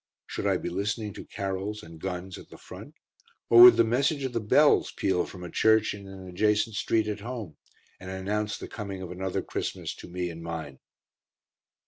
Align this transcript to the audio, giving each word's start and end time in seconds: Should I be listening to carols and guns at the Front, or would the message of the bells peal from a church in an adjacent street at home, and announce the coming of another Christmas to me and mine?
Should 0.25 0.47
I 0.47 0.57
be 0.57 0.69
listening 0.69 1.13
to 1.13 1.25
carols 1.25 1.83
and 1.83 2.01
guns 2.01 2.39
at 2.39 2.49
the 2.49 2.57
Front, 2.57 2.95
or 3.51 3.61
would 3.61 3.75
the 3.77 3.83
message 3.83 4.23
of 4.23 4.33
the 4.33 4.39
bells 4.39 4.91
peal 4.91 5.27
from 5.27 5.43
a 5.43 5.51
church 5.51 5.93
in 5.93 6.07
an 6.07 6.27
adjacent 6.27 6.75
street 6.75 7.07
at 7.07 7.19
home, 7.19 7.57
and 7.99 8.09
announce 8.09 8.57
the 8.57 8.67
coming 8.67 9.03
of 9.03 9.11
another 9.11 9.43
Christmas 9.43 9.93
to 9.97 10.07
me 10.07 10.31
and 10.31 10.41
mine? 10.41 10.79